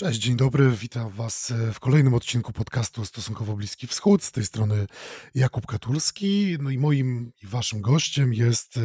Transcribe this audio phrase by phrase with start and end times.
[0.00, 4.24] Cześć, dzień dobry, witam Was w kolejnym odcinku podcastu Stosunkowo Bliski Wschód.
[4.24, 4.86] Z tej strony
[5.34, 6.56] Jakub Katulski.
[6.60, 8.80] No i moim i Waszym gościem jest e,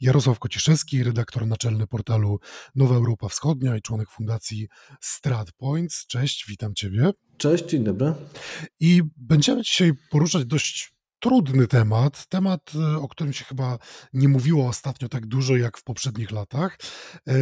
[0.00, 2.40] Jarosław Kociszewski, redaktor naczelny portalu
[2.74, 4.68] Nowa Europa Wschodnia i członek fundacji
[5.00, 6.06] StratPoints.
[6.06, 7.10] Cześć, witam Ciebie.
[7.36, 8.14] Cześć, dzień dobry.
[8.80, 13.78] I będziemy dzisiaj poruszać dość trudny temat, temat, e, o którym się chyba
[14.12, 16.78] nie mówiło ostatnio tak dużo jak w poprzednich latach.
[17.26, 17.34] E,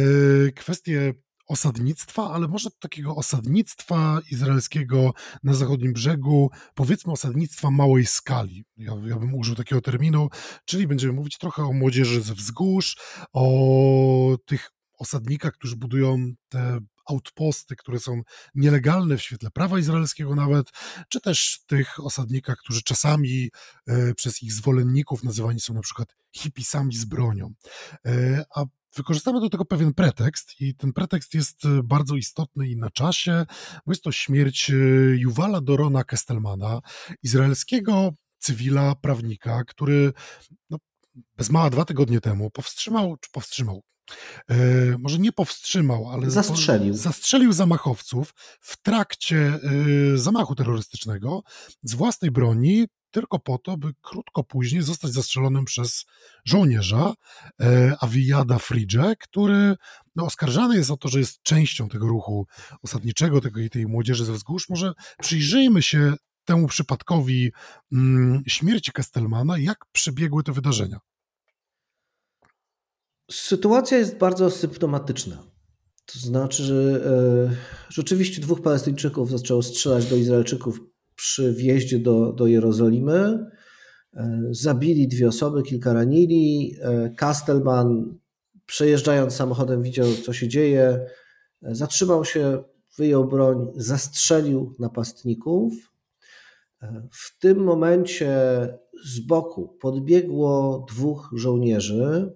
[0.51, 1.13] kwestie
[1.53, 5.13] osadnictwa, ale może takiego osadnictwa izraelskiego
[5.43, 8.63] na zachodnim brzegu, powiedzmy osadnictwa małej skali.
[8.77, 10.29] Ja, ja bym użył takiego terminu,
[10.65, 12.97] czyli będziemy mówić trochę o młodzieży ze wzgórz,
[13.33, 18.21] o tych osadnikach, którzy budują te outposty, które są
[18.55, 20.69] nielegalne w świetle prawa izraelskiego nawet,
[21.09, 23.49] czy też tych osadnikach, którzy czasami
[23.87, 27.53] e, przez ich zwolenników nazywani są na przykład hipisami z bronią.
[28.05, 32.77] E, a wykorzystamy do tego pewien pretekst i ten pretekst jest e, bardzo istotny i
[32.77, 33.45] na czasie,
[33.85, 34.71] bo jest to śmierć
[35.15, 36.81] Juwala Dorona Kestelmana,
[37.23, 40.13] izraelskiego cywila, prawnika, który
[40.69, 40.77] no,
[41.37, 43.83] bez mała dwa tygodnie temu powstrzymał, czy powstrzymał,
[44.99, 46.93] może nie powstrzymał, ale zastrzelił.
[46.93, 49.59] zastrzelił zamachowców w trakcie e,
[50.17, 51.43] zamachu terrorystycznego
[51.83, 56.05] z własnej broni, tylko po to, by krótko później zostać zastrzelonym przez
[56.45, 57.13] żołnierza
[57.61, 59.75] e, Aviyada Fridże, który
[60.15, 62.47] no, oskarżany jest o to, że jest częścią tego ruchu
[62.83, 64.69] osadniczego, tego, tej młodzieży ze wzgórz.
[64.69, 66.13] Może przyjrzyjmy się
[66.45, 67.51] temu przypadkowi
[67.91, 70.99] mm, śmierci Kestelmana, jak przebiegły te wydarzenia.
[73.33, 75.43] Sytuacja jest bardzo symptomatyczna.
[76.05, 77.55] To znaczy, że e,
[77.89, 80.79] rzeczywiście dwóch Palestyńczyków zaczęło strzelać do Izraelczyków
[81.15, 83.45] przy wjeździe do, do Jerozolimy.
[84.13, 86.75] E, zabili dwie osoby, kilka ranili.
[86.81, 88.19] E, Kastelman,
[88.65, 91.05] przejeżdżając samochodem, widział, co się dzieje.
[91.61, 92.63] Zatrzymał się,
[92.97, 95.73] wyjął broń, zastrzelił napastników.
[97.11, 98.37] W tym momencie
[99.05, 102.35] z boku podbiegło dwóch żołnierzy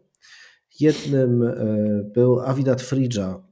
[0.80, 1.56] Jednym e,
[2.04, 3.44] był Avidat Fridża.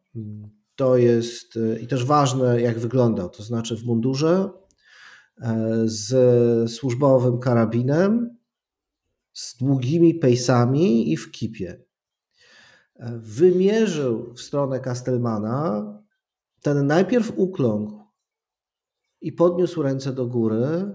[0.75, 4.49] To jest e, i też ważne, jak wyglądał, to znaczy w mundurze
[5.41, 8.37] e, z służbowym karabinem,
[9.33, 11.85] z długimi pejsami i w kipie.
[13.15, 15.85] Wymierzył w stronę Kastelmana.
[16.61, 18.03] Ten najpierw ukląkł
[19.21, 20.93] i podniósł ręce do góry,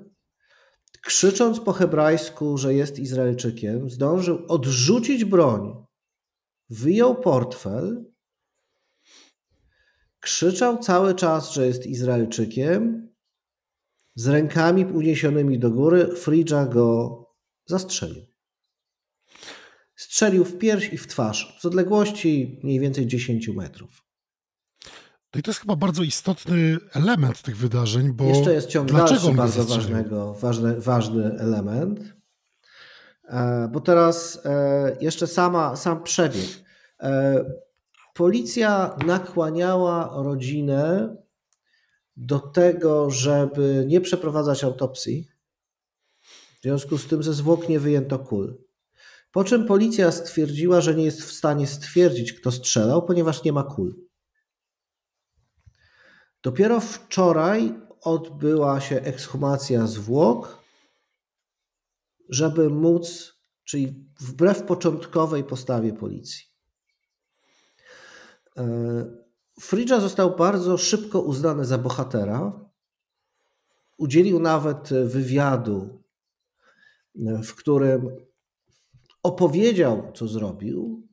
[1.03, 5.90] krzycząc po hebrajsku, że jest Izraelczykiem, zdążył odrzucić broń
[6.71, 8.05] wyjął portfel,
[10.21, 13.11] krzyczał cały czas, że jest Izraelczykiem,
[14.15, 17.17] z rękami uniesionymi do góry, Fridża go
[17.67, 18.27] zastrzelił.
[19.97, 24.05] Strzelił w pierś i w twarz z odległości mniej więcej 10 metrów.
[25.35, 28.25] No i to jest chyba bardzo istotny element tych wydarzeń, bo.
[28.25, 32.20] Jeszcze jest ciąg dalszy bardzo ważnego, ważny, ważny element.
[33.31, 36.49] E, bo teraz e, jeszcze sama, sam przebieg.
[37.01, 37.45] E,
[38.15, 41.17] policja nakłaniała rodzinę
[42.17, 45.29] do tego, żeby nie przeprowadzać autopsji.
[46.59, 48.65] W związku z tym ze zwłok nie wyjęto kul.
[49.33, 53.63] Po czym policja stwierdziła, że nie jest w stanie stwierdzić, kto strzelał, ponieważ nie ma
[53.63, 54.07] kul.
[56.43, 60.60] Dopiero wczoraj odbyła się ekshumacja zwłok
[62.31, 66.45] żeby móc, czyli wbrew początkowej postawie policji.
[68.57, 69.21] E,
[69.61, 72.53] Fridża został bardzo szybko uznany za bohatera.
[73.99, 76.03] Udzielił nawet wywiadu,
[77.27, 78.09] e, w którym
[79.23, 81.09] opowiedział, co zrobił,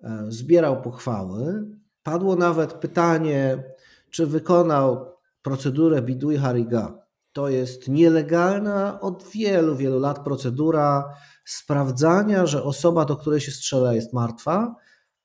[0.00, 1.66] e, zbierał pochwały.
[2.02, 3.64] Padło nawet pytanie,
[4.10, 11.14] czy wykonał procedurę Biduj Hariga, to jest nielegalna od wielu, wielu lat procedura
[11.44, 14.76] sprawdzania, że osoba, do której się strzela, jest martwa,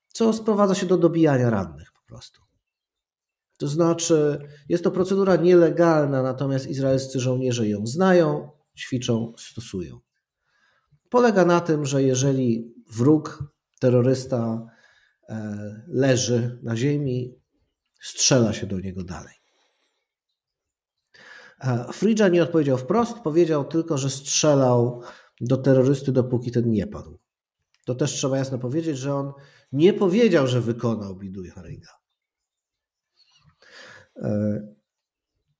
[0.08, 2.40] co sprowadza się do dobijania rannych po prostu.
[3.58, 4.38] To znaczy,
[4.68, 10.00] jest to procedura nielegalna, natomiast izraelscy żołnierze ją znają, ćwiczą, stosują.
[11.08, 14.66] Polega na tym, że jeżeli wróg, terrorysta
[15.28, 17.34] e, leży na ziemi,
[18.00, 19.34] strzela się do niego dalej.
[21.92, 25.02] Fridża nie odpowiedział wprost, powiedział tylko, że strzelał
[25.40, 27.18] do terrorysty, dopóki ten nie padł.
[27.84, 29.32] To też trzeba jasno powiedzieć, że on
[29.72, 31.90] nie powiedział, że wykonał Biduj Haringa.
[34.16, 34.60] E,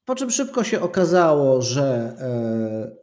[0.05, 2.97] po czym szybko się okazało, że e,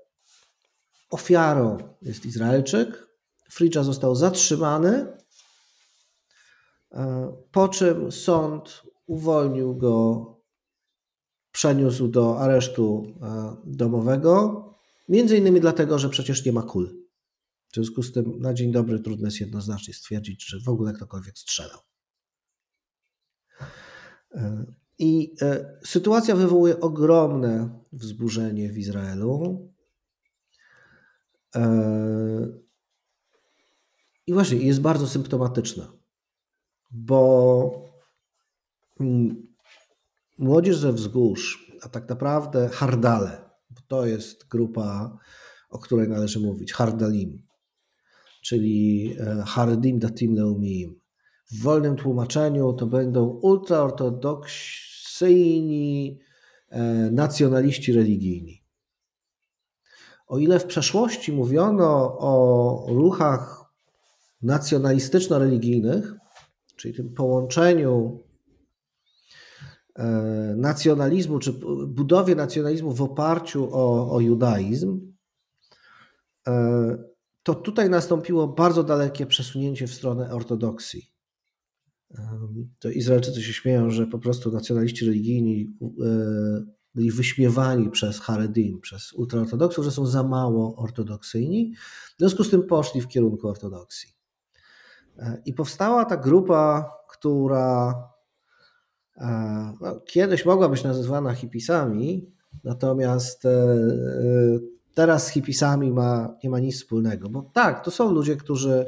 [1.09, 3.07] ofiarą jest Izraelczyk.
[3.51, 5.17] Fridża został zatrzymany,
[6.91, 10.32] e, po czym sąd uwolnił go
[11.53, 13.13] przeniósł do aresztu
[13.63, 14.63] domowego,
[15.09, 17.03] między innymi dlatego, że przecież nie ma kul.
[17.71, 21.38] W związku z tym na dzień dobry trudno jest jednoznacznie stwierdzić, czy w ogóle ktokolwiek
[21.38, 21.79] strzelał.
[25.00, 25.35] I
[25.85, 29.67] sytuacja wywołuje ogromne wzburzenie w Izraelu.
[34.27, 35.91] I właśnie jest bardzo symptomatyczna,
[36.91, 37.89] bo
[39.00, 39.52] mm,
[40.38, 45.18] młodzież ze wzgórz, a tak naprawdę hardale, bo to jest grupa,
[45.69, 47.45] o której należy mówić, hardalim,
[48.41, 51.00] czyli e, Haredim Datim Leumim.
[51.51, 56.19] W wolnym tłumaczeniu to będą ultraortodoksyjni
[56.69, 58.63] e, nacjonaliści religijni.
[60.27, 63.74] O ile w przeszłości mówiono o ruchach
[64.41, 66.15] nacjonalistyczno-religijnych,
[66.75, 68.24] czyli tym połączeniu
[70.55, 71.53] nacjonalizmu, czy
[71.87, 75.13] budowie nacjonalizmu w oparciu o, o judaizm,
[76.47, 76.97] e,
[77.43, 81.11] to tutaj nastąpiło bardzo dalekie przesunięcie w stronę ortodoksji.
[82.11, 82.39] E,
[82.79, 85.77] to Izraelczycy się śmieją, że po prostu nacjonaliści religijni
[86.95, 91.73] byli wyśmiewani przez Haredim, przez ultraortodoksów, że są za mało ortodoksyjni.
[92.15, 94.13] W związku z tym poszli w kierunku ortodoksji.
[95.17, 98.12] E, I powstała ta grupa, która e,
[99.81, 102.31] no, kiedyś mogła być nazywana hipisami,
[102.63, 103.77] natomiast e,
[104.94, 107.30] teraz z hipisami ma, nie ma nic wspólnego.
[107.30, 108.86] Bo tak, to są ludzie, którzy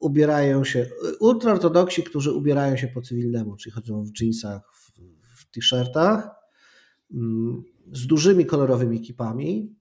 [0.00, 0.86] ubierają się,
[1.20, 4.92] ultraortodoksi, którzy ubierają się po cywilnemu, czyli chodzą w jeansach, w,
[5.40, 6.30] w t-shirtach,
[7.14, 7.62] mm,
[7.92, 9.76] z dużymi kolorowymi kipami.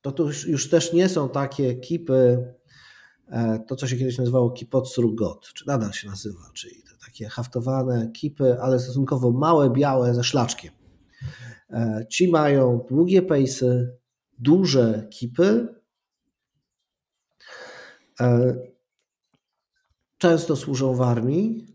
[0.00, 2.44] To, to już, już też nie są takie kipy
[3.32, 6.82] E, to, co się kiedyś nazywało kipotsru got, czy nadal się nazywa, czyli
[7.12, 10.72] takie haftowane kipy, ale stosunkowo małe, białe ze szlaczkiem.
[11.70, 13.96] E, ci mają długie pejsy,
[14.38, 15.68] duże kipy.
[18.20, 18.54] E,
[20.18, 21.66] często służą w armii.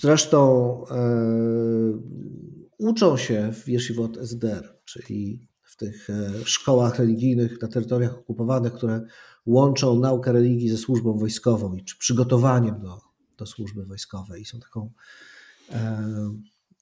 [0.00, 0.40] Zresztą
[2.78, 9.00] uczą się w Yeshivot SDR, czyli w tych e, szkołach religijnych na terytoriach okupowanych, które
[9.46, 13.00] łączą naukę religii ze służbą wojskową czy przygotowaniem do,
[13.36, 14.92] do służby wojskowej i są taką
[15.70, 16.04] e,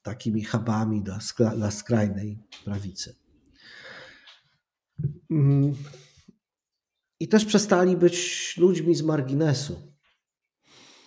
[0.03, 1.19] takimi hubami dla,
[1.55, 3.15] dla skrajnej prawicy.
[5.31, 5.75] Mm.
[7.19, 9.95] I też przestali być ludźmi z marginesu.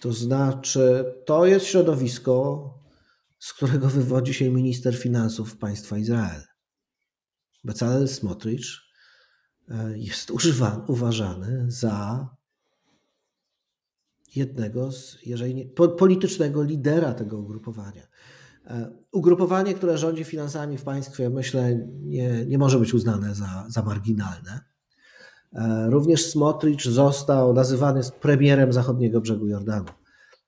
[0.00, 2.74] To znaczy, to jest środowisko,
[3.38, 6.42] z którego wywodzi się minister finansów państwa Izrael.
[7.64, 8.87] Bezalel Smotrich
[9.94, 12.28] jest używany, uważany za
[14.36, 15.66] jednego z, jeżeli nie,
[15.98, 18.02] politycznego lidera tego ugrupowania.
[18.66, 23.82] E, ugrupowanie, które rządzi finansami w państwie, myślę, nie, nie może być uznane za, za
[23.82, 24.60] marginalne.
[25.52, 29.88] E, również Smotrich został nazywany premierem zachodniego brzegu Jordanu,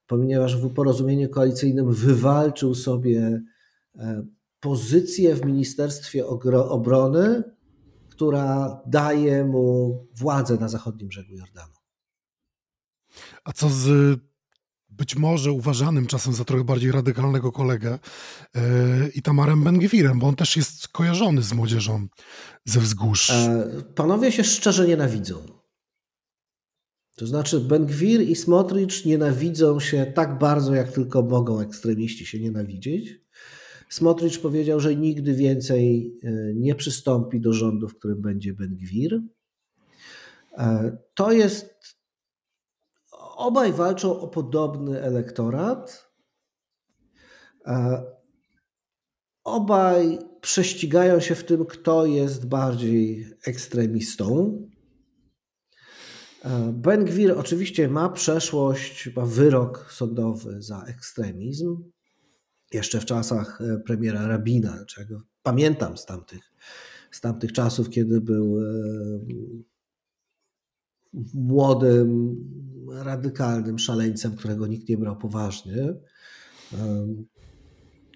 [0.07, 3.43] ponieważ w porozumieniu koalicyjnym wywalczył sobie
[4.61, 6.27] pozycję w Ministerstwie
[6.69, 7.43] Obrony,
[8.21, 11.75] która daje mu władzę na zachodnim brzegu Jordanu.
[13.45, 14.21] A co z
[14.89, 17.99] być może uważanym czasem za trochę bardziej radykalnego kolegę
[18.55, 18.61] yy,
[19.15, 22.07] Itamarem Ben-Gwirem, bo on też jest kojarzony z młodzieżą
[22.65, 23.31] ze wzgórz.
[23.31, 25.43] E, panowie się szczerze nienawidzą.
[27.17, 33.21] To znaczy Ben-Gwir i Smotrich nienawidzą się tak bardzo, jak tylko mogą ekstremiści się nienawidzieć.
[33.91, 39.21] Smotrich powiedział, że nigdy więcej e, nie przystąpi do rządu, w którym będzie Ben-Gwir.
[40.59, 41.75] E, to jest.
[43.37, 46.11] Obaj walczą o podobny elektorat.
[47.67, 48.03] E,
[49.45, 54.59] obaj prześcigają się w tym, kto jest bardziej ekstremistą.
[56.73, 61.91] Ben Gwir oczywiście ma przeszłość, ma wyrok sądowy za ekstremizm
[62.75, 66.53] jeszcze w czasach e, premiera Rabina, czego pamiętam z tamtych,
[67.11, 68.65] z tamtych czasów, kiedy był e,
[71.35, 72.37] młodym,
[72.93, 75.95] radykalnym szaleńcem, którego nikt nie brał poważnie.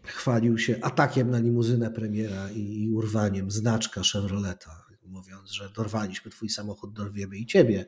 [0.03, 6.93] Chwalił się atakiem na limuzynę premiera i urwaniem znaczka Chevroleta, mówiąc, że dorwaliśmy twój samochód,
[6.93, 7.87] dorwiemy i ciebie,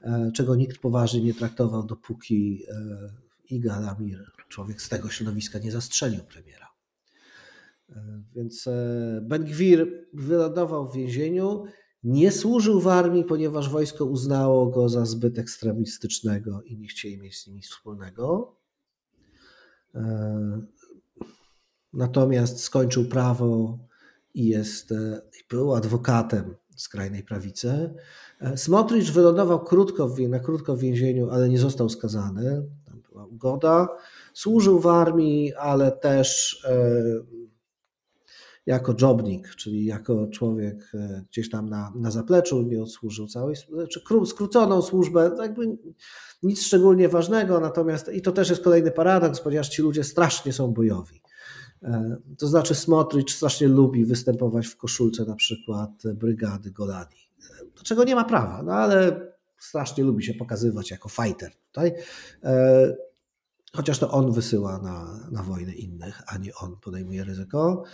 [0.00, 2.64] e, czego nikt poważnie nie traktował, dopóki
[3.50, 6.68] Igal Amir, człowiek z tego środowiska, nie zastrzelił premiera.
[7.90, 11.64] E, więc e, Ben Gwir wylądował w więzieniu,
[12.04, 17.38] nie służył w armii, ponieważ wojsko uznało go za zbyt ekstremistycznego i nie chcieli mieć
[17.38, 18.56] z nim nic wspólnego.
[19.94, 20.62] E,
[21.92, 23.78] natomiast skończył prawo
[24.34, 24.94] i jest,
[25.50, 27.94] był adwokatem skrajnej prawicy.
[28.56, 32.66] Smotrich wylądował krótko, na krótko w więzieniu, ale nie został skazany.
[33.32, 33.88] Ugoda.
[34.34, 36.62] Służył w armii, ale też
[38.66, 44.00] jako jobnik, czyli jako człowiek e, gdzieś tam na, na zapleczu, nie odsłużył całej, znaczy
[44.26, 45.78] skróconą służbę, jakby
[46.42, 50.72] nic szczególnie ważnego, natomiast i to też jest kolejny paradoks, ponieważ ci ludzie strasznie są
[50.72, 51.22] bojowi.
[51.82, 57.82] E, to znaczy Smotrich strasznie lubi występować w koszulce na przykład brygady Golani, e, do
[57.82, 61.92] czego nie ma prawa, no ale strasznie lubi się pokazywać jako fighter tutaj.
[63.76, 67.84] Chociaż to on wysyła na, na wojnę innych, a nie on podejmuje ryzyko.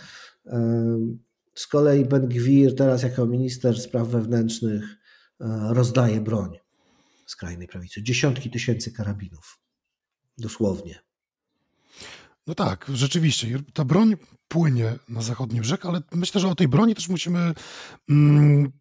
[1.55, 6.57] Z kolei Ben Gwir teraz jako minister spraw wewnętrznych e, rozdaje broń
[7.25, 8.03] skrajnej prawicy.
[8.03, 9.59] Dziesiątki tysięcy karabinów.
[10.37, 10.99] Dosłownie.
[12.47, 13.59] No tak, rzeczywiście.
[13.73, 14.15] Ta broń
[14.47, 17.53] płynie na zachodni brzeg, ale myślę, że o tej broni też musimy
[18.09, 18.71] mm,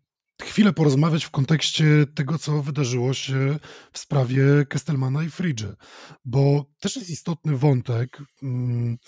[0.42, 3.59] chwilę porozmawiać w kontekście tego, co wydarzyło się
[3.92, 5.64] w sprawie Kestelmana i Fridge,
[6.25, 8.99] bo też jest istotny wątek mm,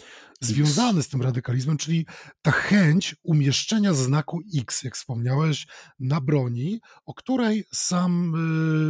[0.40, 2.06] związany z tym radykalizmem, czyli
[2.42, 5.66] ta chęć umieszczenia znaku X, jak wspomniałeś,
[6.00, 8.34] na broni, o której sam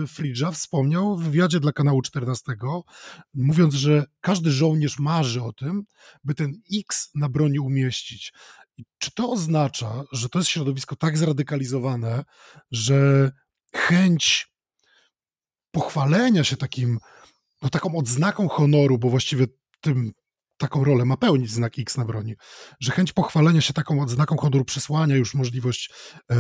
[0.05, 2.53] y, Fridża wspomniał w wywiadzie dla kanału 14,
[3.35, 5.83] mówiąc, że każdy żołnierz marzy o tym,
[6.25, 8.33] by ten X na broni umieścić.
[8.99, 12.25] Czy to oznacza, że to jest środowisko tak zradykalizowane,
[12.71, 13.31] że
[13.75, 14.53] chęć
[15.71, 16.99] pochwalenia się takim,
[17.63, 19.47] no taką odznaką honoru, bo właściwie
[19.81, 20.13] tym
[20.61, 22.35] taką rolę ma pełnić znak X na broni,
[22.81, 25.91] że chęć pochwalenia się taką odznaką honoru przesłania już możliwość
[26.31, 26.37] e,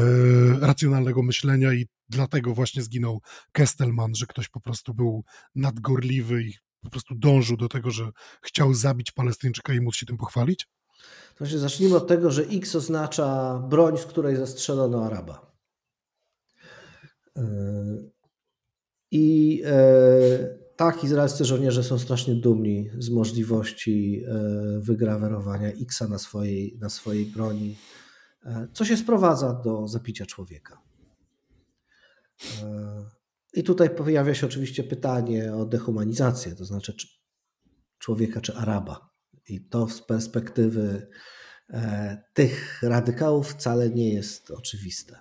[0.60, 6.90] racjonalnego myślenia i dlatego właśnie zginął Kestelman, że ktoś po prostu był nadgorliwy i po
[6.90, 8.10] prostu dążył do tego, że
[8.42, 10.66] chciał zabić Palestyńczyka i móc się tym pochwalić?
[11.40, 15.52] To się zacznijmy od tego, że X oznacza broń, z której zastrzelono Araba.
[17.36, 17.42] E,
[19.10, 26.78] I e, tak, izraelscy żołnierze są strasznie dumni z możliwości e, wygrawerowania X na swojej,
[26.80, 27.76] na swojej broni,
[28.72, 30.82] co się sprowadza do zapicia człowieka.
[33.54, 37.08] I tutaj pojawia się oczywiście pytanie o dehumanizację, to znaczy czy
[37.98, 39.09] człowieka czy Araba.
[39.48, 41.06] I to z perspektywy
[41.70, 45.16] e, tych radykałów wcale nie jest oczywiste.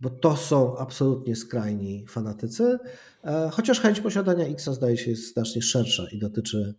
[0.00, 2.78] Bo to są absolutnie skrajni fanatycy,
[3.24, 6.74] e, chociaż chęć posiadania X zdaje się jest znacznie szersza i dotyczy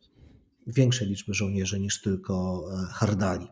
[0.67, 3.47] większej liczby żołnierzy niż tylko e, hardali.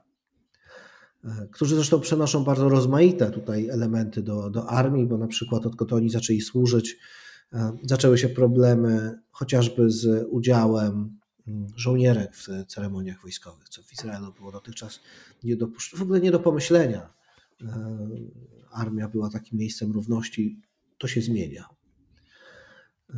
[1.51, 6.10] Którzy zresztą przenoszą bardzo rozmaite tutaj elementy do, do armii, bo na przykład odkąd oni
[6.10, 6.98] zaczęli służyć,
[7.84, 11.20] zaczęły się problemy chociażby z udziałem
[11.76, 15.00] żołnierek w ceremoniach wojskowych, co w Izraelu było dotychczas
[15.44, 17.14] nie do, w ogóle nie do pomyślenia.
[17.64, 18.08] E,
[18.72, 20.62] armia była takim miejscem równości,
[20.98, 21.66] to się zmienia.
[23.10, 23.16] E,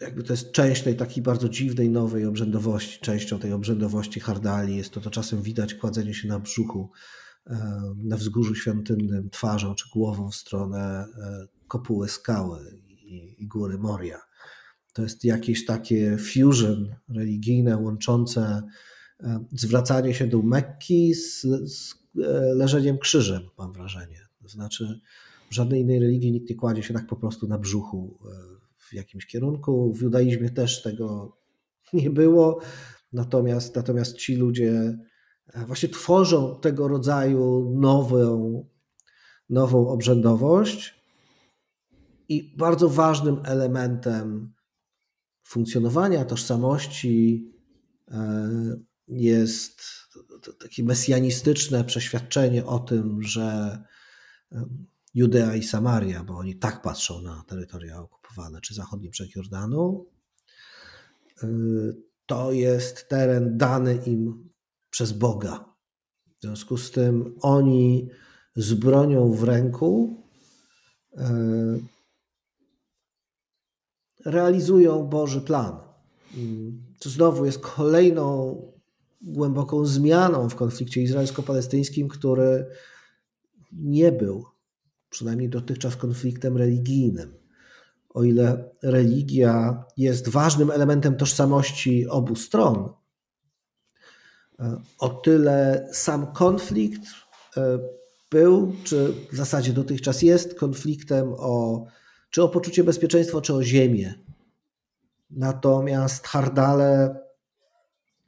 [0.00, 3.00] jakby to jest część tej takiej bardzo dziwnej, nowej obrzędowości.
[3.00, 6.90] Częścią tej obrzędowości hardali jest to, to czasem widać kładzenie się na brzuchu
[7.46, 11.06] e, na wzgórzu świątynnym twarzą czy głową w stronę
[11.68, 12.80] kopuły skały
[13.38, 14.27] i góry Moria
[14.98, 18.62] to jest jakieś takie fusion religijne łączące
[19.20, 24.20] e, zwracanie się do Mekki z, z e, leżeniem krzyżem, mam wrażenie.
[24.42, 25.00] To znaczy,
[25.50, 28.28] w żadnej innej religii nikt nie kładzie się tak po prostu na brzuchu e,
[28.78, 29.92] w jakimś kierunku.
[29.94, 31.36] W judaizmie też tego
[31.92, 32.60] nie było.
[33.12, 34.98] Natomiast, natomiast ci ludzie
[35.66, 38.64] właśnie tworzą tego rodzaju nową,
[39.50, 40.94] nową obrzędowość.
[42.28, 44.57] I bardzo ważnym elementem
[45.48, 47.50] funkcjonowania tożsamości
[48.10, 48.50] e,
[49.08, 49.82] jest
[50.60, 53.78] takie mesjanistyczne przeświadczenie o tym, że
[55.14, 60.06] Judea i Samaria, bo oni tak patrzą na terytoria okupowane, czy zachodni brzeg Jordanu,
[61.42, 61.48] e,
[62.26, 64.50] to jest teren dany im
[64.90, 65.74] przez Boga.
[66.38, 68.08] W związku z tym oni
[68.56, 70.22] z bronią w ręku
[71.16, 71.78] e,
[74.24, 75.76] realizują Boży plan.
[76.98, 78.56] To znowu jest kolejną
[79.22, 82.66] głęboką zmianą w konflikcie izraelsko-palestyńskim, który
[83.72, 84.44] nie był
[85.10, 87.34] przynajmniej dotychczas konfliktem religijnym.
[88.08, 92.88] O ile religia jest ważnym elementem tożsamości obu stron,
[94.98, 97.02] o tyle sam konflikt
[97.56, 97.78] e,
[98.30, 101.84] był, czy w zasadzie dotychczas jest konfliktem o
[102.30, 104.14] czy o poczucie bezpieczeństwa, czy o ziemię.
[105.30, 107.20] Natomiast Hardale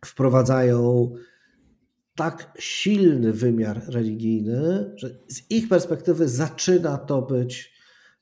[0.04, 1.14] wprowadzają
[2.14, 7.73] tak silny wymiar religijny, że z ich perspektywy zaczyna to być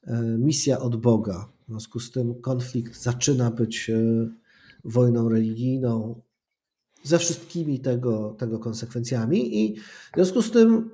[0.07, 1.53] e, misja od Boga.
[1.65, 4.29] W związku z tym konflikt zaczyna być e,
[4.85, 6.21] wojną religijną
[7.03, 10.91] ze wszystkimi tego, tego konsekwencjami, i w związku z tym,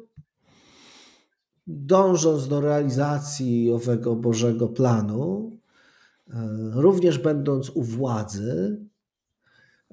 [1.67, 5.53] dążąc do realizacji owego Bożego planu,
[6.29, 6.33] e,
[6.75, 8.79] również będąc u władzy,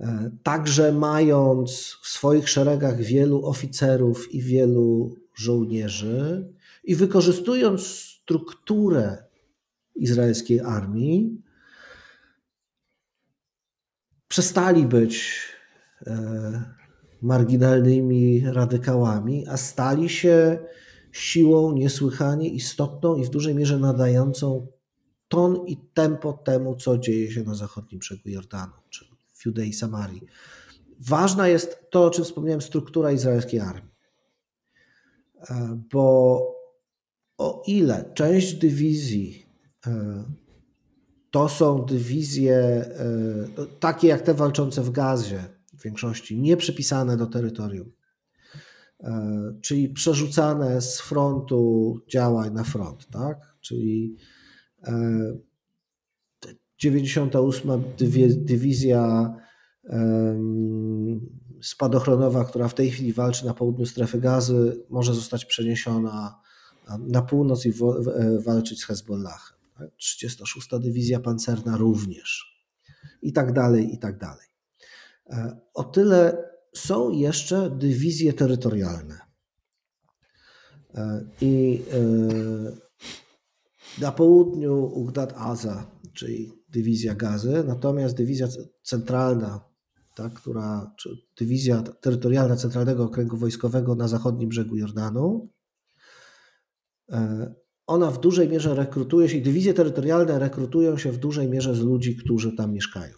[0.01, 6.47] E, także mając w swoich szeregach wielu oficerów i wielu żołnierzy
[6.83, 9.23] i wykorzystując strukturę
[9.95, 11.41] izraelskiej armii,
[14.27, 15.39] przestali być
[16.07, 16.63] e,
[17.21, 20.59] marginalnymi radykałami, a stali się
[21.11, 24.67] siłą niesłychanie istotną i w dużej mierze nadającą
[25.27, 30.21] ton i tempo temu, co dzieje się na zachodnim brzegu Jordanu, czy w Judei Samarii.
[30.99, 33.91] Ważna jest to, o czym wspomniałem, struktura izraelskiej armii.
[35.49, 36.47] E, bo
[37.37, 39.45] o ile część dywizji
[39.87, 40.23] e,
[41.31, 42.85] to są dywizje e,
[43.79, 47.91] takie jak te walczące w Gazie, w większości nie przypisane do terytorium,
[49.61, 53.55] czyli przerzucane z frontu działań na front, tak?
[53.61, 54.15] Czyli
[56.79, 57.83] 98
[58.37, 59.33] dywizja
[61.61, 66.39] spadochronowa, która w tej chwili walczy na południu strefy gazy, może zostać przeniesiona
[66.99, 67.73] na północ i
[68.45, 69.57] walczyć z Hezbollahem.
[69.97, 70.81] 36 tak?
[70.81, 72.51] dywizja pancerna również.
[73.21, 74.47] I tak dalej, i tak dalej.
[75.29, 79.19] E, o tyle są jeszcze dywizje terytorialne.
[80.95, 82.01] E, I e,
[84.01, 88.47] na południu Ugdat Aza, czyli dywizja gazy, natomiast dywizja
[88.83, 89.59] centralna,
[90.15, 95.49] ta, która, czy dywizja terytorialna Centralnego Okręgu Wojskowego na zachodnim brzegu Jordanu,
[97.11, 97.53] e,
[97.87, 102.15] ona w dużej mierze rekrutuje się, dywizje terytorialne rekrutują się w dużej mierze z ludzi,
[102.15, 103.13] którzy tam mieszkają.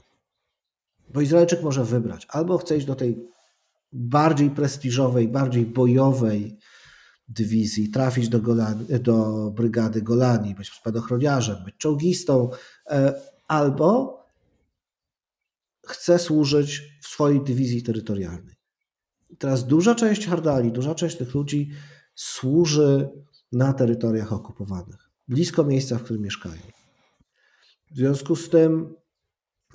[1.13, 3.27] Bo Izraelczyk może wybrać, albo chce iść do tej
[3.93, 6.57] bardziej prestiżowej, bardziej bojowej
[7.27, 12.49] dywizji, trafić do, Golani, do brygady Golani, być spadochroniarzem, być czołgistą,
[12.89, 14.19] e, albo
[15.87, 18.55] chce służyć w swojej dywizji terytorialnej.
[19.37, 21.71] teraz duża część Hardali, duża część tych ludzi
[22.15, 23.09] służy
[23.51, 26.61] na terytoriach okupowanych, blisko miejsca, w którym mieszkają.
[27.91, 28.95] W związku z tym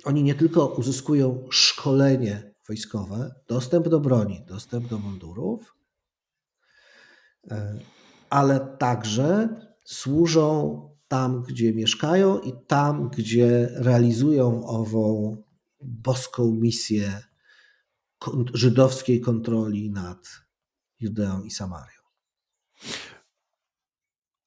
[0.03, 5.75] oni nie tylko uzyskują szkolenie wojskowe, dostęp do broni, dostęp do mundurów,
[7.51, 7.79] e,
[8.29, 9.49] ale także
[9.85, 15.37] służą tam, gdzie mieszkają i tam, gdzie realizują ową
[15.81, 17.21] boską misję
[18.53, 20.29] żydowskiej kontroli nad
[20.99, 21.99] Judeą i Samarią.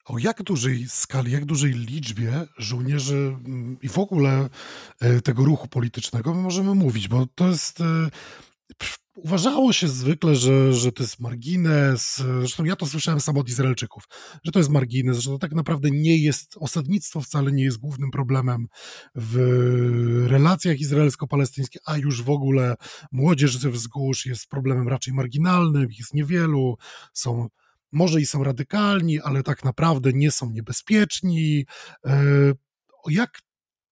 [0.04, 4.48] O jak dużej skali, jak dużej liczbie żołnierzy mm, i w ogóle
[5.00, 8.10] e, tego ruchu politycznego my możemy mówić, bo to jest e,
[9.16, 14.04] Uważało się zwykle, że, że to jest margines, zresztą ja to słyszałem sam od Izraelczyków,
[14.44, 18.10] że to jest margines, że to tak naprawdę nie jest, osadnictwo wcale nie jest głównym
[18.10, 18.66] problemem
[19.14, 19.36] w
[20.26, 22.74] relacjach izraelsko-palestyńskich, a już w ogóle
[23.12, 26.76] młodzież ze wzgórz jest problemem raczej marginalnym, jest niewielu,
[27.12, 27.48] są
[27.92, 31.66] może i są radykalni, ale tak naprawdę nie są niebezpieczni.
[32.07, 32.22] E,
[33.09, 33.38] jak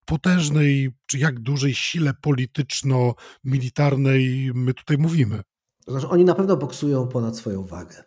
[0.04, 5.42] potężnej, czy jak dużej sile polityczno-militarnej my tutaj mówimy?
[5.84, 8.04] To znaczy, oni na pewno boksują ponad swoją wagę.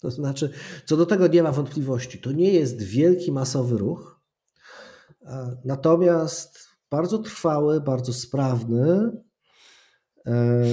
[0.00, 0.52] To znaczy,
[0.84, 2.18] co do tego nie ma wątpliwości.
[2.18, 4.20] To nie jest wielki, masowy ruch,
[5.64, 9.10] natomiast bardzo trwały, bardzo sprawny,
[10.26, 10.64] e,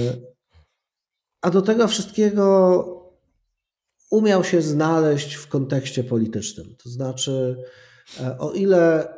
[1.42, 3.03] a do tego wszystkiego
[4.10, 6.76] umiał się znaleźć w kontekście politycznym.
[6.76, 7.62] To znaczy,
[8.20, 9.08] e, o ile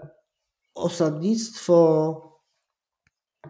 [0.74, 2.22] osadnictwo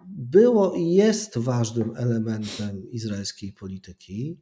[0.08, 4.40] było i jest ważnym elementem izraelskiej polityki.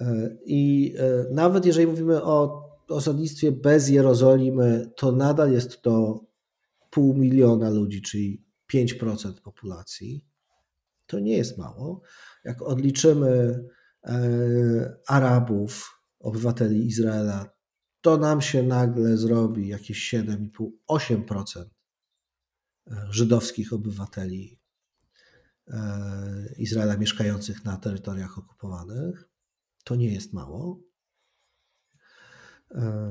[0.00, 6.24] E, I e, nawet jeżeli mówimy o osadnictwie bez Jerozolimy, to nadal jest to
[6.90, 10.24] pół miliona ludzi, czyli 5% populacji.
[11.06, 12.00] To nie jest mało.
[12.44, 13.64] Jak odliczymy
[15.06, 17.50] Arabów, obywateli Izraela,
[18.00, 21.64] to nam się nagle zrobi jakieś 7,5-8%
[23.10, 24.60] żydowskich obywateli
[25.68, 29.28] e, Izraela mieszkających na terytoriach okupowanych.
[29.84, 30.80] To nie jest mało.
[32.74, 33.10] E,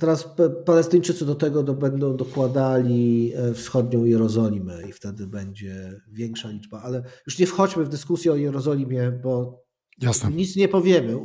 [0.00, 0.28] teraz
[0.66, 7.38] Palestyńczycy do tego będą dokładali e, wschodnią Jerozolimę i wtedy będzie większa liczba, ale już
[7.38, 9.64] nie wchodźmy w dyskusję o Jerozolimie, bo
[9.98, 10.30] Jasne.
[10.30, 11.16] nic nie powiemy,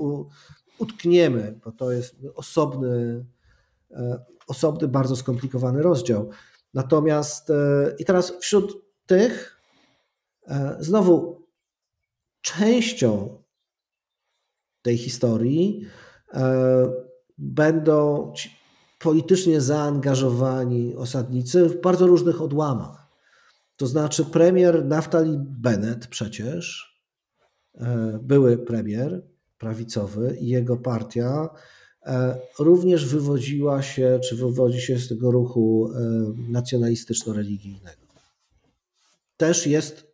[0.82, 3.26] utkniemy, bo to jest osobny,
[3.92, 6.30] e, osobny, bardzo skomplikowany rozdział.
[6.74, 9.62] Natomiast e, i teraz wśród tych
[10.80, 11.48] znowu
[12.42, 13.44] częścią
[14.82, 15.88] tej historii
[17.38, 18.34] będą
[19.00, 23.02] politycznie zaangażowani osadnicy w bardzo różnych odłamach.
[23.76, 26.96] To znaczy premier Naftali Bennett przecież,
[27.76, 29.31] e, były premier
[29.62, 31.50] prawicowy i jego partia
[32.06, 36.00] e, również wywodziła się, czy wywodzi się z tego ruchu e,
[36.52, 38.08] nacjonalistyczno-religijnego.
[39.38, 40.12] Też jest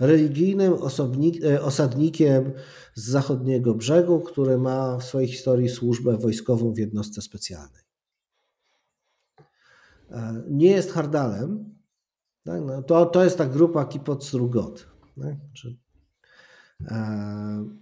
[0.00, 0.72] religijnym
[1.62, 2.52] osadnikiem
[2.94, 7.82] z zachodniego brzegu, który ma w swojej historii służbę wojskową w jednostce specjalnej.
[10.10, 11.74] E, nie jest hardalem.
[12.44, 12.62] Tak?
[12.66, 14.86] No, to, to jest ta grupa Kipot Strugot.
[15.20, 15.34] Tak?
[16.90, 17.80] E,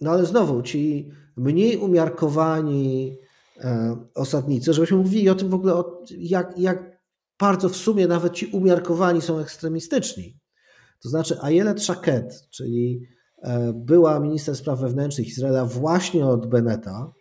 [0.00, 3.16] no ale znowu, ci mniej umiarkowani
[3.60, 5.82] e, osadnicy, żebyśmy mówili o tym w ogóle,
[6.18, 7.00] jak, jak
[7.38, 10.36] bardzo w sumie nawet ci umiarkowani są ekstremistyczni.
[11.02, 13.08] To znaczy Ayelet Shaked, czyli
[13.74, 17.12] była minister spraw wewnętrznych Izraela właśnie od Beneta,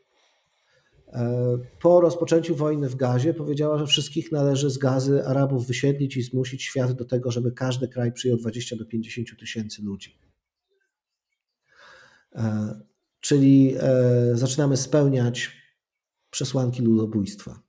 [1.14, 6.22] E, po rozpoczęciu wojny w Gazie powiedziała, że wszystkich należy z gazy Arabów wysiedlić i
[6.22, 10.18] zmusić świat do tego, żeby każdy kraj przyjął 20 do 50 tysięcy ludzi.
[12.36, 12.80] E,
[13.20, 15.52] czyli e, zaczynamy spełniać
[16.30, 17.60] przesłanki ludobójstwa,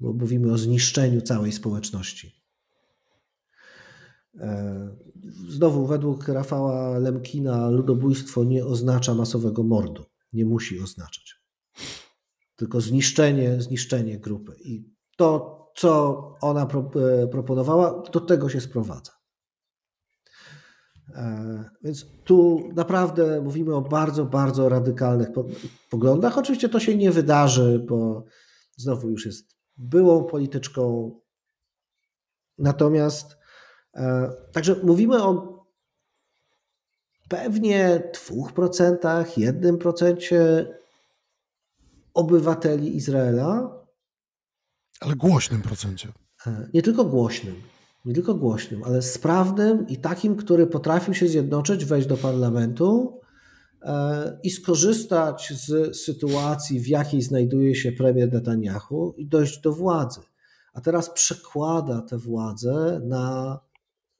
[0.00, 2.44] bo mówimy o zniszczeniu całej społeczności.
[5.48, 10.04] Znowu, według Rafała Lemkina, ludobójstwo nie oznacza masowego mordu.
[10.32, 11.44] Nie musi oznaczać
[12.56, 14.56] tylko zniszczenie, zniszczenie grupy.
[14.64, 16.90] I to, co ona pro,
[17.22, 19.12] e, proponowała, do tego się sprowadza.
[21.14, 25.28] E, więc tu naprawdę mówimy o bardzo, bardzo radykalnych
[25.90, 26.38] poglądach.
[26.38, 28.24] Oczywiście to się nie wydarzy, bo
[28.76, 31.12] znowu już jest byłą polityczką.
[32.58, 33.36] Natomiast
[33.94, 35.54] e, także mówimy o
[37.28, 40.66] pewnie 2%, 1%
[42.14, 43.84] obywateli Izraela.
[45.00, 46.12] Ale głośnym procencie.
[46.46, 47.62] E, nie tylko głośnym,
[48.04, 53.20] nie tylko głośnym, ale sprawnym i takim, który potrafił się zjednoczyć, wejść do parlamentu
[53.82, 60.20] e, i skorzystać z sytuacji, w jakiej znajduje się premier Netanyahu i dojść do władzy.
[60.72, 63.58] A teraz przekłada tę władzę na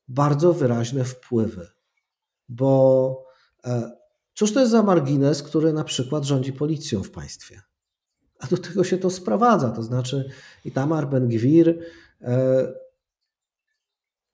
[0.09, 1.67] bardzo wyraźne wpływy.
[2.49, 3.25] Bo
[3.65, 3.93] e,
[4.35, 7.63] cóż to jest za margines, który na przykład rządzi policją w państwie?
[8.41, 9.71] A do tego się to sprowadza.
[9.71, 10.31] To znaczy,
[10.65, 11.79] Itamar Ben-Gwir
[12.21, 12.84] e,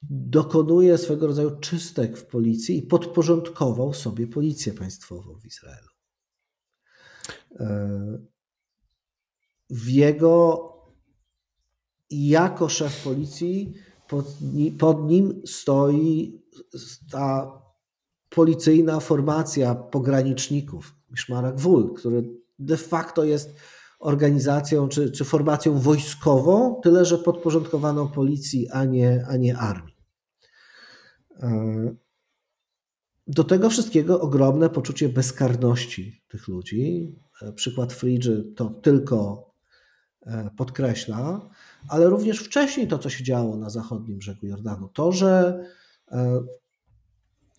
[0.02, 5.88] dokonuje swego rodzaju czystek w policji i podporządkował sobie policję państwową w Izraelu.
[9.70, 10.66] W jego
[12.10, 13.74] jako szef policji
[14.78, 16.42] pod, nim stoi
[17.10, 17.60] ta
[18.28, 23.54] policyjna formacja pograniczników, Miszmarak Wul, który de facto jest
[24.00, 29.96] organizacją czy, czy formacją wojskową, tyle że podporządkowaną policji, a nie, a nie armii.
[31.42, 31.94] E,
[33.26, 37.14] do tego wszystkiego ogromne poczucie bezkarności tych ludzi.
[37.42, 39.50] E, przykład Fridży to tylko
[40.22, 41.50] e, podkreśla,
[41.88, 44.88] ale również wcześniej to, co się działo na zachodnim brzegu Jordanu.
[44.88, 45.64] To, że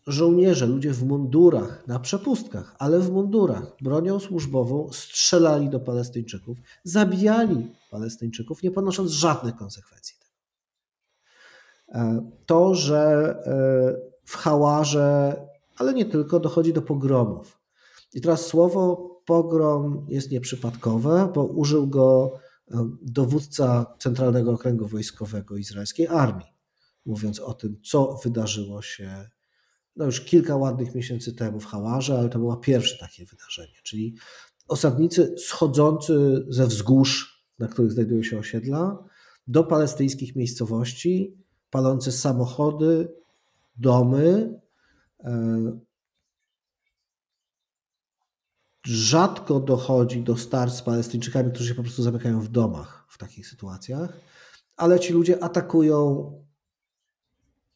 [0.08, 7.72] żołnierze, ludzie w mundurach, na przepustkach, ale w mundurach, bronią służbową, strzelali do Palestyńczyków, zabijali
[7.92, 10.22] Palestyńczyków, nie ponosząc żadnych konsekwencji.
[11.92, 15.36] E, to, że e, w Hałarze,
[15.78, 17.60] ale nie tylko, dochodzi do pogromów.
[18.14, 22.32] I teraz słowo pogrom jest nieprzypadkowe, bo użył go
[22.72, 26.48] e, dowódca Centralnego Okręgu Wojskowego Izraelskiej Armii,
[27.06, 29.30] mówiąc o tym, co wydarzyło się
[29.95, 34.15] no już kilka ładnych miesięcy temu w Hałarze, ale to było pierwsze takie wydarzenie, czyli
[34.67, 39.04] osadnicy schodzący ze wzgórz, na których znajdują się osiedla,
[39.47, 41.38] do palestyńskich miejscowości,
[41.69, 43.13] palące samochody,
[43.75, 44.60] domy.
[45.19, 45.80] E,
[48.86, 53.47] rzadko dochodzi do starć z Palestyńczykami, którzy się po prostu zamykają w domach w takich
[53.47, 54.19] sytuacjach,
[54.75, 56.32] ale ci ludzie atakują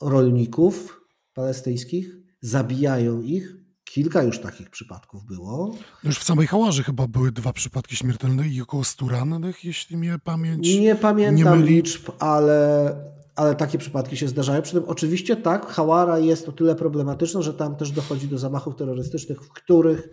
[0.02, 1.05] rolników,
[1.36, 5.68] palestyńskich, zabijają ich, kilka już takich przypadków było.
[6.04, 9.98] No już w samej Hałaży chyba były dwa przypadki śmiertelne i około 100 rannych, jeśli
[9.98, 11.74] mnie pamięć Nie pamiętam myli.
[11.74, 12.96] liczb, ale,
[13.36, 14.62] ale takie przypadki się zdarzają.
[14.62, 18.76] Przy tym oczywiście tak, Hałara jest o tyle problematyczna, że tam też dochodzi do zamachów
[18.76, 20.10] terrorystycznych, w których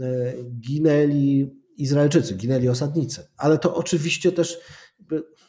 [0.00, 3.28] e, ginęli Izraelczycy, ginęli osadnicy.
[3.36, 4.58] Ale to oczywiście też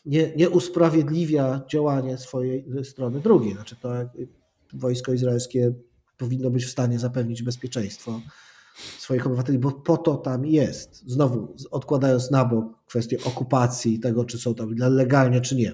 [0.06, 3.54] nie, nie usprawiedliwia działanie swojej strony drugiej.
[3.54, 3.90] Znaczy to
[4.76, 5.74] wojsko izraelskie
[6.18, 8.22] powinno być w stanie zapewnić bezpieczeństwo
[8.98, 11.04] swoich obywateli, bo po to tam jest.
[11.08, 15.74] Znowu odkładając na bok kwestię okupacji i tego, czy są tam legalnie, czy nie.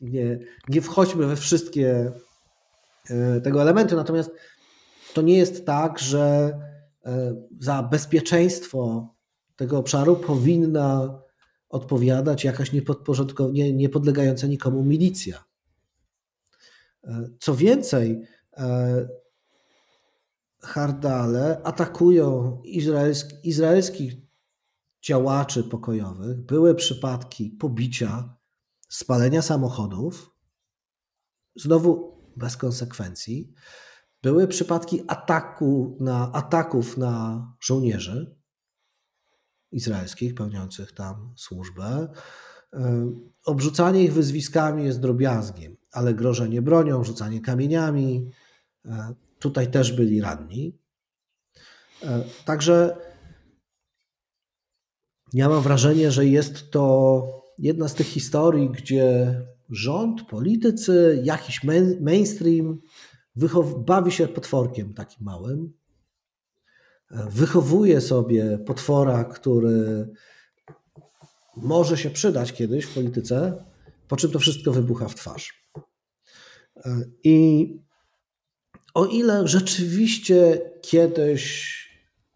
[0.00, 2.12] Nie, nie wchodźmy we wszystkie
[3.10, 4.30] e, tego elementy, natomiast
[5.14, 6.52] to nie jest tak, że
[7.04, 9.14] e, za bezpieczeństwo
[9.56, 11.20] tego obszaru powinna
[11.68, 12.70] odpowiadać jakaś
[13.52, 15.44] nie, niepodlegająca nikomu milicja.
[17.04, 18.22] E, co więcej,
[20.62, 24.14] Hardale atakują izraelski, izraelskich
[25.02, 26.40] działaczy pokojowych.
[26.40, 28.36] Były przypadki pobicia,
[28.88, 30.36] spalenia samochodów,
[31.56, 33.52] znowu bez konsekwencji.
[34.22, 38.36] Były przypadki ataku na, ataków na żołnierzy
[39.72, 42.08] izraelskich pełniących tam służbę.
[43.44, 48.30] Obrzucanie ich wyzwiskami jest drobiazgiem, ale grożenie bronią, rzucanie kamieniami,
[48.86, 50.78] e, Tutaj też byli ranni.
[52.02, 52.96] E, także
[55.32, 57.24] ja mam wrażenie, że jest to
[57.58, 61.60] jedna z tych historii, gdzie rząd, politycy, jakiś
[62.00, 62.80] mainstream
[63.78, 65.72] bawi się potworkiem takim małym.
[67.10, 70.08] E, wychowuje sobie potwora, który
[71.56, 73.64] może się przydać kiedyś w polityce,
[74.08, 75.59] po czym to wszystko wybucha w twarz.
[77.24, 77.66] I
[78.94, 81.80] o ile rzeczywiście kiedyś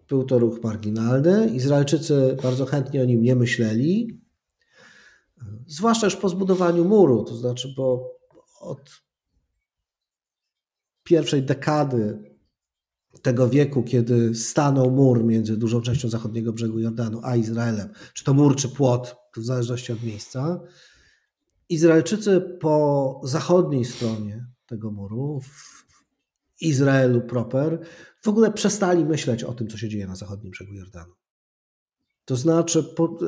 [0.08, 4.20] był to ruch marginalny, Izraelczycy bardzo chętnie o nim nie myśleli,
[5.66, 8.14] zwłaszcza już po zbudowaniu muru, to znaczy, bo
[8.60, 9.02] od
[11.04, 12.34] pierwszej dekady
[13.22, 18.34] tego wieku, kiedy stanął mur między dużą częścią zachodniego brzegu Jordanu a Izraelem, czy to
[18.34, 20.60] mur, czy płot, w zależności od miejsca,
[21.68, 25.40] Izraelczycy po zachodniej stronie tego muru,
[26.60, 27.86] Izraelu proper,
[28.22, 31.14] w ogóle przestali myśleć o tym, co się dzieje na zachodnim brzegu Jordanu.
[32.24, 33.18] To znaczy, po,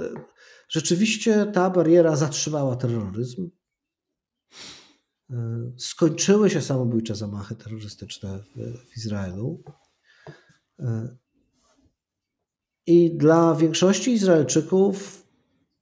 [0.68, 3.50] rzeczywiście ta bariera zatrzymała terroryzm.
[5.30, 9.62] E, skończyły się samobójcze zamachy terrorystyczne w, w Izraelu.
[10.78, 11.16] E,
[12.86, 15.25] I dla większości Izraelczyków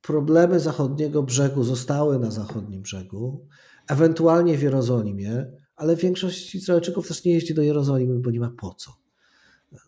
[0.07, 3.47] problemy zachodniego brzegu zostały na zachodnim brzegu,
[3.89, 8.75] ewentualnie w Jerozolimie, ale większość Izraelczyków też nie jeździ do Jerozolimy, bo nie ma po
[8.75, 8.97] co.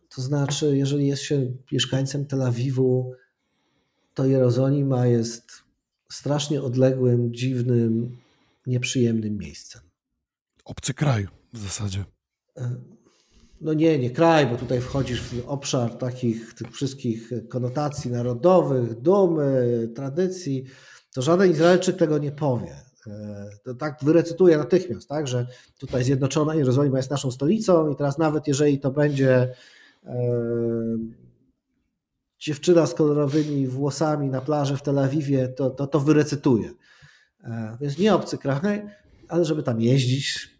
[0.09, 3.13] To znaczy, jeżeli jest się mieszkańcem Tel Awiwu,
[4.15, 5.53] to Jerozolima jest
[6.09, 8.17] strasznie odległym, dziwnym,
[8.67, 9.83] nieprzyjemnym miejscem.
[10.65, 12.05] Obcy kraj w zasadzie.
[13.61, 19.89] No nie, nie kraj, bo tutaj wchodzisz w obszar takich tych wszystkich konotacji narodowych, dumy,
[19.95, 20.65] tradycji.
[21.15, 22.77] To żaden Izraelczyk tego nie powie.
[23.07, 25.47] E, to tak wyrecytuję natychmiast, tak, że
[25.79, 29.55] tutaj Zjednoczona Jerozolima jest naszą stolicą i teraz nawet jeżeli to będzie
[30.05, 30.17] e,
[32.39, 36.71] dziewczyna z kolorowymi włosami na plaży w Tel Awiwie, to, to, to wyrecytuję.
[37.45, 38.83] E, więc nie obcy kraj,
[39.29, 40.51] ale żeby tam jeździć,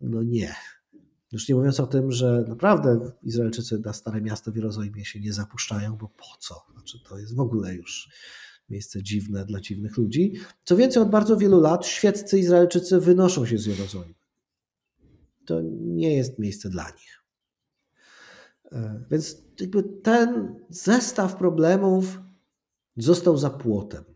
[0.00, 0.54] no nie.
[1.32, 5.32] Już nie mówiąc o tym, że naprawdę Izraelczycy na Stare Miasto w Jerozolimie się nie
[5.32, 6.66] zapuszczają, bo po co?
[6.72, 8.10] Znaczy to jest w ogóle już
[8.68, 10.32] miejsce dziwne dla dziwnych ludzi.
[10.64, 14.14] Co więcej, od bardzo wielu lat świeccy Izraelczycy wynoszą się z Jerozolimy.
[15.46, 17.22] To nie jest miejsce dla nich.
[18.72, 22.20] E, więc jakby ten zestaw problemów
[22.96, 24.15] został za płotem.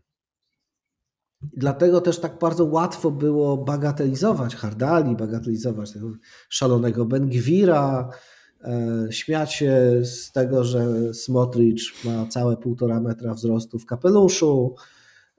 [1.43, 6.11] Dlatego też tak bardzo łatwo było bagatelizować Hardali, bagatelizować tego
[6.49, 8.09] szalonego Bengwira,
[8.63, 14.75] E, śmiać się z tego, że Smotrich ma całe półtora metra wzrostu w kapeluszu.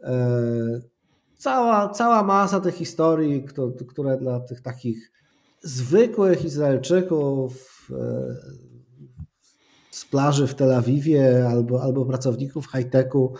[0.02, 0.80] E,
[1.38, 3.46] cała, cała masa tych historii,
[3.88, 5.12] które dla tych takich
[5.62, 8.36] zwykłych Izraelczyków e,
[9.90, 13.34] z plaży w Tel Awiwie albo, albo pracowników high-techu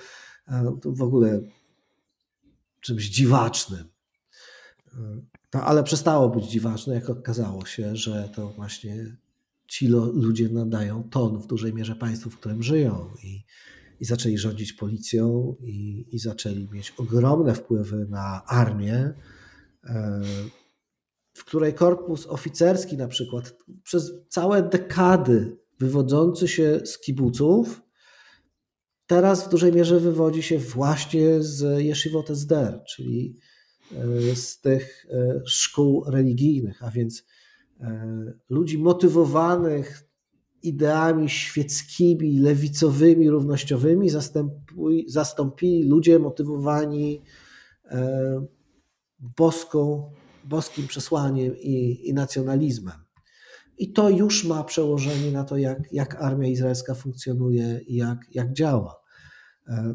[0.83, 1.41] to w ogóle
[2.83, 3.85] czymś dziwacznym.
[5.55, 9.17] No, ale przestało być dziwaczne, jak okazało się, że to właśnie
[9.69, 13.45] ci ludzie nadają ton w dużej mierze państwu, w którym żyją i,
[14.01, 19.15] i zaczęli rządzić policją i, i zaczęli mieć ogromne wpływy na armię,
[19.85, 20.21] e,
[21.45, 27.83] której korpus oficerski na przykład przez całe dekady wywodzący się z kibuców,
[29.07, 33.37] teraz w dużej mierze wywodzi się właśnie z Yeshivot Esder, czyli
[33.93, 37.25] e, z tych e, szkół religijnych, a więc
[37.81, 40.09] e, ludzi motywowanych
[40.63, 44.09] ideami świeckimi, lewicowymi, równościowymi
[45.07, 47.23] zastąpili ludzie motywowani
[49.37, 50.11] boską,
[50.45, 53.02] boskim przesłaniem i, i nacjonalizmem.
[53.79, 58.53] I to już ma przełożenie na to, jak, jak armia izraelska funkcjonuje i jak, jak
[58.53, 59.01] działa.
[59.69, 59.95] E,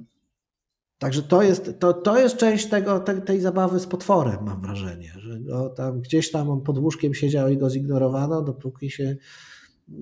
[0.97, 5.13] także to jest, to, to jest część tego, tej, tej zabawy z potworem, mam wrażenie,
[5.17, 9.15] że go tam, gdzieś tam on pod łóżkiem siedział i go zignorowano, dopóki się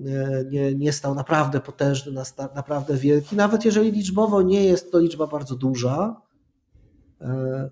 [0.06, 2.12] e, nie, nie stał naprawdę potężny,
[2.54, 3.36] naprawdę wielki.
[3.36, 6.22] Nawet jeżeli liczbowo nie jest to liczba bardzo duża,
[7.20, 7.70] e,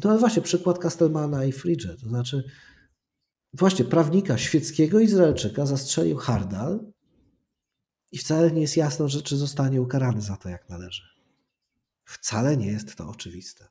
[0.00, 2.44] to właśnie przykład Kastelmana i Fridge, to znaczy
[3.58, 6.92] właśnie prawnika świeckiego Izraelczyka zastrzelił Hardal
[8.12, 11.02] i wcale nie jest jasno, że czy zostanie ukarany za to jak należy.
[12.04, 13.68] Wcale nie jest to oczywiste.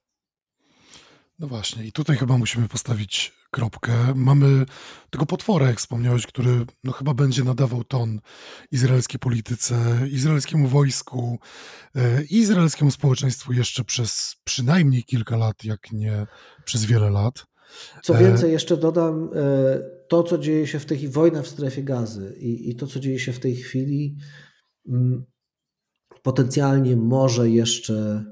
[1.39, 4.13] No właśnie, i tutaj chyba musimy postawić kropkę.
[4.15, 4.65] Mamy
[5.09, 8.21] tego potwora, jak wspomniałeś, który no chyba będzie nadawał ton
[8.71, 11.39] izraelskiej polityce, izraelskiemu wojsku
[11.95, 16.27] e, izraelskiemu społeczeństwu jeszcze przez przynajmniej kilka lat, jak nie
[16.65, 17.45] przez wiele lat.
[18.04, 22.36] Co więcej, jeszcze dodam, e, to co dzieje się w tej wojna w strefie gazy
[22.39, 24.17] i, i to co dzieje się w tej chwili,
[24.88, 25.25] mm,
[26.23, 28.25] potencjalnie może jeszcze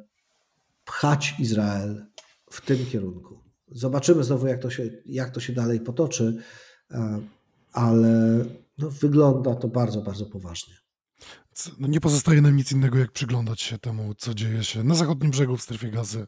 [0.85, 2.05] pchać Izrael
[2.51, 3.39] w tym kierunku.
[3.71, 6.37] Zobaczymy znowu, jak to się, jak to się dalej potoczy,
[6.91, 7.21] e,
[7.71, 8.45] ale
[8.77, 10.82] no, wygląda to bardzo, bardzo poważnie.
[11.79, 15.31] No nie pozostaje nam nic innego, jak przyglądać się temu, co dzieje się na zachodnim
[15.31, 16.27] brzegu w strefie gazy,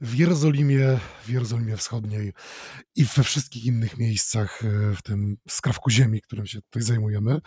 [0.00, 2.32] w Jerozolimie, w Jerozolimie Wschodniej
[2.96, 7.40] i we wszystkich innych miejscach e, w tym skrawku ziemi, którym się tutaj zajmujemy.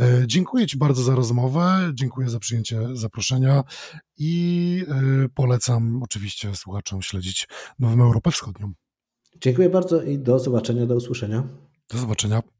[0.00, 3.64] E, dziękuję Ci bardzo za rozmowę, dziękuję za przyjęcie zaproszenia
[4.16, 8.72] i e, polecam oczywiście słuchaczom śledzić Nową Europę Wschodnią.
[9.40, 11.48] Dziękuję bardzo i do zobaczenia, do usłyszenia.
[11.90, 12.55] Do zobaczenia.